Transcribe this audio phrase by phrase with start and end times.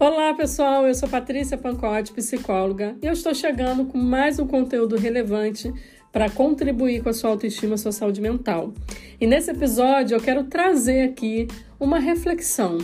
[0.00, 0.86] Olá, pessoal.
[0.86, 5.74] Eu sou Patrícia Pancotti, psicóloga, e eu estou chegando com mais um conteúdo relevante
[6.12, 8.72] para contribuir com a sua autoestima e sua saúde mental.
[9.20, 11.48] E nesse episódio eu quero trazer aqui
[11.80, 12.78] uma reflexão.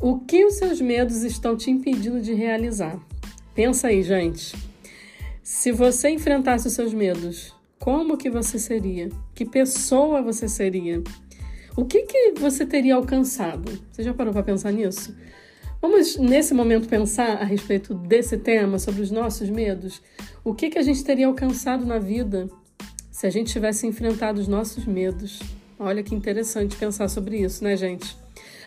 [0.00, 2.98] O que os seus medos estão te impedindo de realizar?
[3.54, 4.56] Pensa aí, gente.
[5.44, 9.08] Se você enfrentasse os seus medos, como que você seria?
[9.36, 11.00] Que pessoa você seria?
[11.76, 13.70] O que, que você teria alcançado?
[13.92, 15.14] Você já parou para pensar nisso?
[15.80, 20.02] Vamos, nesse momento, pensar a respeito desse tema, sobre os nossos medos?
[20.44, 22.50] O que, que a gente teria alcançado na vida
[23.10, 25.40] se a gente tivesse enfrentado os nossos medos?
[25.78, 28.14] Olha que interessante pensar sobre isso, né, gente?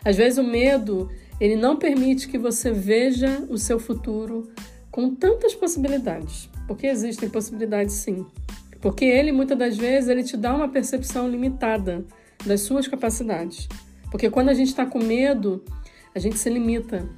[0.04, 1.08] Às vezes o medo,
[1.40, 4.50] ele não permite que você veja o seu futuro
[4.90, 6.50] com tantas possibilidades.
[6.66, 8.26] Porque existem possibilidades sim.
[8.80, 12.04] Porque ele, muitas das vezes, ele te dá uma percepção limitada
[12.44, 13.68] das suas capacidades.
[14.10, 15.64] Porque quando a gente está com medo,
[16.14, 17.08] a gente se limita.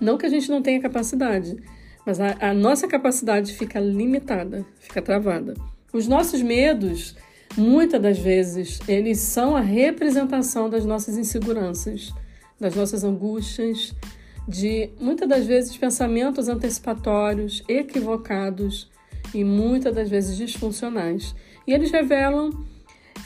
[0.00, 1.56] Não que a gente não tenha capacidade,
[2.06, 5.54] mas a, a nossa capacidade fica limitada, fica travada.
[5.92, 7.16] Os nossos medos,
[7.56, 12.12] muitas das vezes, eles são a representação das nossas inseguranças,
[12.58, 13.94] das nossas angústias,
[14.46, 18.90] de muitas das vezes pensamentos antecipatórios, equivocados
[19.34, 21.34] e muitas das vezes disfuncionais.
[21.66, 22.50] E eles revelam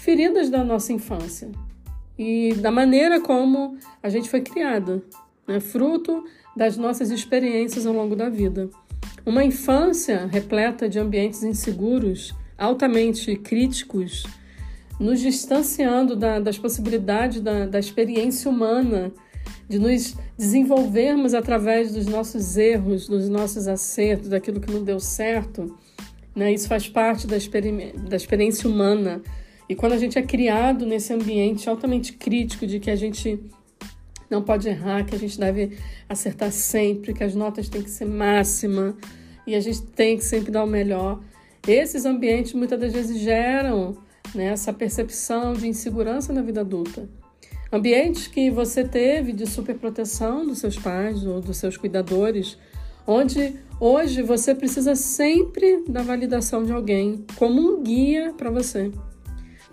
[0.01, 1.51] feridas da nossa infância,
[2.19, 5.03] e da maneira como a gente foi criada,
[5.47, 5.61] né?
[5.61, 6.25] fruto
[6.57, 8.71] das nossas experiências ao longo da vida.
[9.27, 14.25] Uma infância repleta de ambientes inseguros, altamente críticos,
[14.99, 19.13] nos distanciando da, das possibilidades da, da experiência humana,
[19.69, 25.77] de nos desenvolvermos através dos nossos erros, dos nossos acertos, daquilo que não deu certo.
[26.35, 26.53] Né?
[26.53, 29.23] Isso faz parte da, experi da experiência humana
[29.75, 33.41] e quando a gente é criado nesse ambiente altamente crítico de que a gente
[34.31, 35.77] não pode errar, que a gente deve
[36.09, 38.97] acertar sempre, que as notas têm que ser máxima
[39.45, 41.21] e a gente tem que sempre dar o melhor,
[41.67, 43.97] esses ambientes muitas das vezes geram
[44.33, 47.09] né, essa percepção de insegurança na vida adulta.
[47.73, 52.57] Ambientes que você teve de superproteção dos seus pais ou dos seus cuidadores,
[53.05, 58.93] onde hoje você precisa sempre da validação de alguém como um guia para você.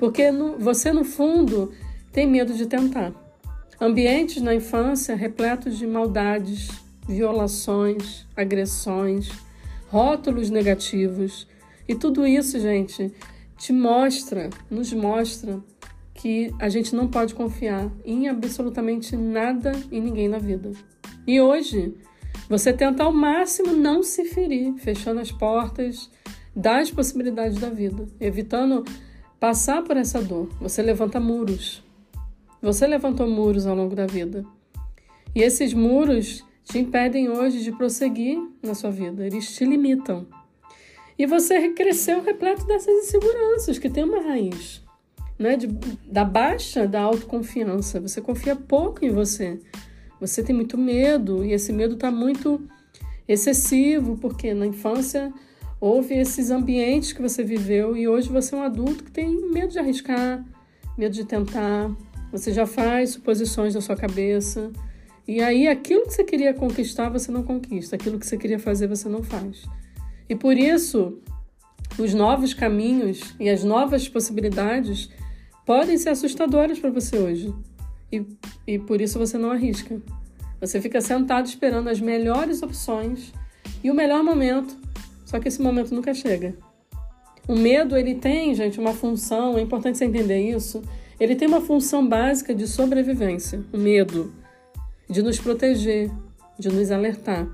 [0.01, 1.71] Porque no, você, no fundo,
[2.11, 3.13] tem medo de tentar.
[3.79, 6.69] Ambientes na infância repletos de maldades,
[7.07, 9.29] violações, agressões,
[9.89, 11.47] rótulos negativos.
[11.87, 13.13] E tudo isso, gente,
[13.59, 15.59] te mostra, nos mostra
[16.15, 20.71] que a gente não pode confiar em absolutamente nada e ninguém na vida.
[21.27, 21.95] E hoje,
[22.49, 26.09] você tenta ao máximo não se ferir, fechando as portas
[26.55, 28.83] das possibilidades da vida, evitando
[29.41, 30.47] passar por essa dor.
[30.61, 31.83] Você levanta muros.
[32.61, 34.45] Você levantou muros ao longo da vida.
[35.33, 40.27] E esses muros te impedem hoje de prosseguir na sua vida, eles te limitam.
[41.17, 44.83] E você cresceu repleto dessas inseguranças que tem uma raiz,
[45.39, 45.57] né?
[45.57, 45.67] De,
[46.05, 47.99] da baixa da autoconfiança.
[47.99, 49.59] Você confia pouco em você.
[50.19, 52.61] Você tem muito medo e esse medo está muito
[53.27, 55.33] excessivo, porque na infância
[55.81, 59.69] houve esses ambientes que você viveu e hoje você é um adulto que tem medo
[59.69, 60.45] de arriscar,
[60.95, 61.89] medo de tentar.
[62.31, 64.71] Você já faz suposições na sua cabeça.
[65.27, 67.95] E aí aquilo que você queria conquistar, você não conquista.
[67.95, 69.65] Aquilo que você queria fazer, você não faz.
[70.29, 71.19] E por isso,
[71.97, 75.09] os novos caminhos e as novas possibilidades
[75.65, 77.53] podem ser assustadoras para você hoje.
[78.11, 78.23] E,
[78.67, 79.99] e por isso você não arrisca.
[80.59, 83.33] Você fica sentado esperando as melhores opções
[83.83, 84.77] e o melhor momento
[85.31, 86.53] só que esse momento nunca chega.
[87.47, 90.81] O medo, ele tem, gente, uma função, é importante você entender isso.
[91.17, 94.33] Ele tem uma função básica de sobrevivência, o medo,
[95.09, 96.11] de nos proteger,
[96.59, 97.47] de nos alertar.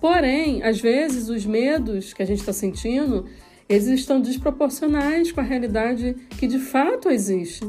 [0.00, 3.26] Porém, às vezes, os medos que a gente está sentindo,
[3.68, 7.68] eles estão desproporcionais com a realidade que de fato existe.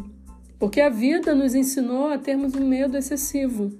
[0.59, 3.71] Porque a vida nos ensinou a termos um medo excessivo.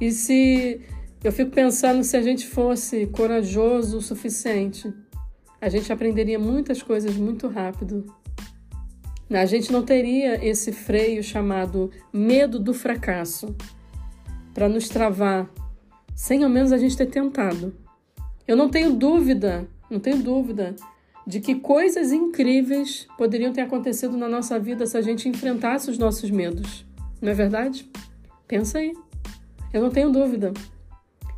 [0.00, 0.80] E se
[1.22, 4.92] eu fico pensando se a gente fosse corajoso o suficiente,
[5.60, 8.04] a gente aprenderia muitas coisas muito rápido.
[9.30, 13.54] A gente não teria esse freio chamado medo do fracasso
[14.52, 15.48] para nos travar,
[16.14, 17.74] sem ao menos a gente ter tentado.
[18.46, 20.74] Eu não tenho dúvida, não tenho dúvida
[21.24, 25.96] de que coisas incríveis poderiam ter acontecido na nossa vida se a gente enfrentasse os
[25.96, 26.84] nossos medos.
[27.20, 27.88] Não é verdade?
[28.48, 28.92] Pensa aí.
[29.72, 30.52] Eu não tenho dúvida.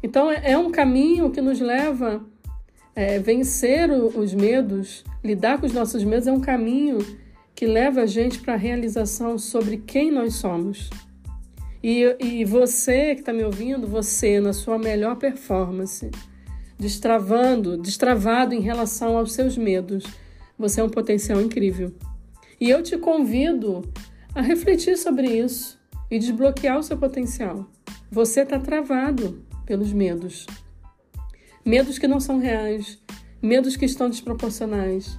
[0.04, 2.22] Então, é, é um caminho que nos leva
[2.94, 6.98] a é, vencer os medos, lidar com os nossos medos, é um caminho
[7.54, 10.90] que leva a gente para a realização sobre quem nós somos.
[11.82, 16.10] E, e você que está me ouvindo, você na sua melhor performance,
[16.78, 20.04] destravando, destravado em relação aos seus medos,
[20.58, 21.90] você é um potencial incrível.
[22.60, 23.80] E eu te convido
[24.34, 25.80] a refletir sobre isso
[26.10, 27.66] e desbloquear o seu potencial.
[28.10, 30.46] Você está travado pelos medos.
[31.64, 32.98] Medos que não são reais,
[33.40, 35.18] medos que estão desproporcionais.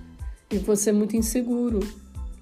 [0.52, 1.80] E você é muito inseguro.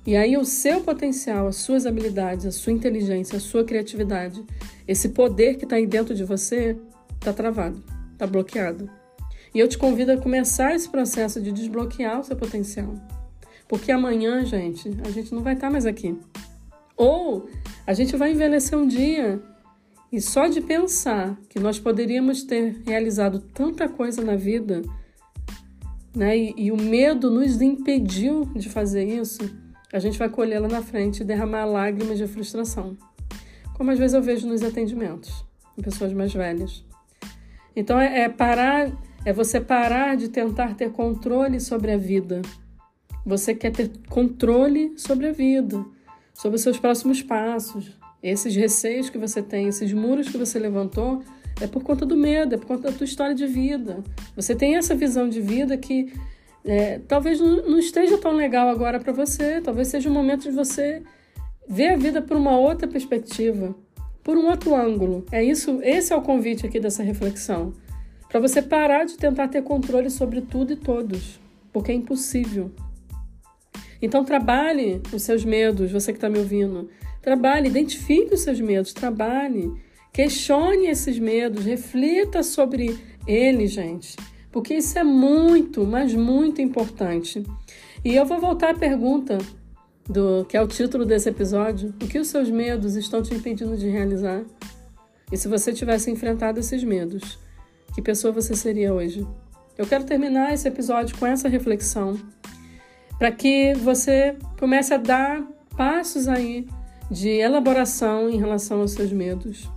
[0.06, 4.44] E aí o seu potencial, as suas habilidades, a sua inteligência, a sua criatividade,
[4.86, 6.78] esse poder que está aí dentro de você,
[7.14, 8.90] está travado, está bloqueado.
[9.56, 12.94] E eu te convido a começar esse processo de desbloquear o seu potencial.
[13.68, 16.18] Porque amanhã, gente, a gente não vai estar tá mais aqui.
[16.98, 17.48] Ou
[17.88, 19.42] a gente vai envelhecer um dia
[20.14, 24.84] e só de pensar que nós poderíamos ter realizado tanta coisa na vida,
[26.16, 29.42] né, e, e o medo nos impediu de fazer isso,
[29.92, 32.96] a gente vai colher lá na frente e derramar lágrimas de frustração.
[33.74, 35.44] Como às vezes eu vejo nos atendimentos,
[35.76, 36.86] em pessoas mais velhas.
[37.76, 38.92] Então é, é parar,
[39.26, 42.40] é você parar de tentar ter controle sobre a vida.
[43.26, 45.84] Você quer ter controle sobre a vida
[46.34, 47.92] sobre os seus próximos passos.
[48.24, 51.22] Esses receios que você tem, esses muros que você levantou,
[51.60, 54.02] é por conta do medo, é por conta da tua história de vida.
[54.36, 56.14] Você tem essa visão de vida que
[56.64, 61.04] é, talvez não esteja tão legal agora para você, talvez seja o momento de você
[61.68, 63.76] ver a vida por uma outra perspectiva,
[64.24, 65.26] por um outro ângulo.
[65.30, 67.74] É isso, esse é o convite aqui dessa reflexão.
[68.30, 71.40] Para você parar de tentar ter controle sobre tudo e todos,
[71.72, 72.72] porque é impossível.
[74.02, 76.90] Então trabalhe os seus medos, você que está me ouvindo.
[77.24, 79.72] Trabalhe, identifique os seus medos, trabalhe,
[80.12, 84.18] questione esses medos, reflita sobre eles, gente.
[84.52, 87.42] Porque isso é muito, mas muito importante.
[88.04, 89.38] E eu vou voltar à pergunta
[90.08, 93.78] do que é o título desse episódio: o que os seus medos estão te impedindo
[93.78, 94.44] de realizar?
[95.32, 97.40] E se você tivesse enfrentado esses medos,
[97.96, 99.26] que pessoa você seria hoje?
[99.78, 102.20] Eu quero terminar esse episódio com essa reflexão
[103.18, 105.42] para que você comece a dar
[105.76, 106.68] passos aí
[107.14, 109.70] de elaboração em relação aos seus medos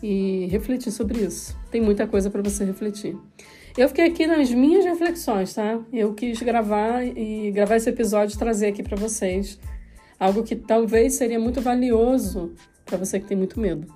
[0.00, 1.56] e refletir sobre isso.
[1.70, 3.16] Tem muita coisa para você refletir.
[3.76, 5.80] Eu fiquei aqui nas minhas reflexões, tá?
[5.92, 9.58] Eu quis gravar e gravar esse episódio e trazer aqui para vocês
[10.18, 12.52] algo que talvez seria muito valioso
[12.84, 13.92] para você que tem muito medo.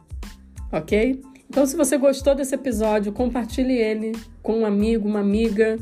[0.73, 1.21] OK?
[1.49, 4.13] Então, se você gostou desse episódio, compartilhe ele
[4.43, 5.79] com um amigo, uma amiga,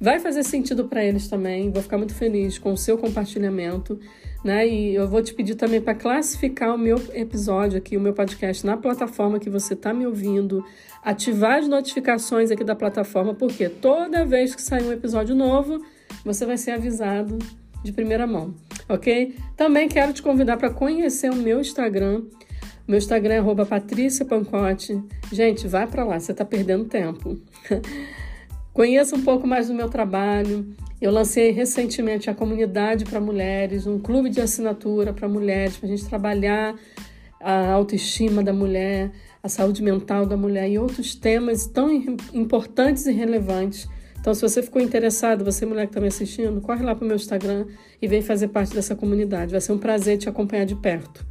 [0.00, 1.70] vai fazer sentido para eles também.
[1.70, 3.98] Vou ficar muito feliz com o seu compartilhamento,
[4.44, 4.66] né?
[4.66, 8.64] E eu vou te pedir também para classificar o meu episódio aqui, o meu podcast
[8.66, 10.64] na plataforma que você está me ouvindo,
[11.02, 15.84] ativar as notificações aqui da plataforma, porque toda vez que sair um episódio novo,
[16.24, 17.38] você vai ser avisado
[17.82, 18.54] de primeira mão,
[18.88, 19.34] ok?
[19.56, 22.22] Também quero te convidar para conhecer o meu Instagram.
[22.88, 25.02] Meu Instagram é Patrícia Pancote.
[25.32, 27.38] Gente, vai para lá, você está perdendo tempo.
[28.74, 30.66] Conheça um pouco mais do meu trabalho.
[31.00, 35.90] Eu lancei recentemente a comunidade para mulheres, um clube de assinatura para mulheres, para a
[35.90, 36.74] gente trabalhar
[37.40, 41.88] a autoestima da mulher, a saúde mental da mulher e outros temas tão
[42.32, 43.88] importantes e relevantes.
[44.18, 47.06] Então, se você ficou interessado, você mulher que está me assistindo, corre lá para o
[47.06, 47.66] meu Instagram
[48.02, 49.52] e vem fazer parte dessa comunidade.
[49.52, 51.24] Vai ser um prazer te acompanhar de perto,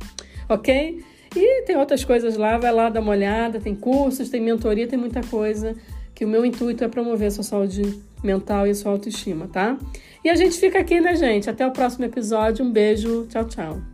[0.48, 1.04] ok?
[1.36, 4.98] E tem outras coisas lá, vai lá dar uma olhada, tem cursos, tem mentoria, tem
[4.98, 5.76] muita coisa
[6.14, 9.78] que o meu intuito é promover a sua saúde mental e a sua autoestima, tá?
[10.24, 11.50] E a gente fica aqui, né, gente?
[11.50, 12.66] Até o próximo episódio.
[12.66, 13.28] Um beijo.
[13.30, 13.93] Tchau, tchau.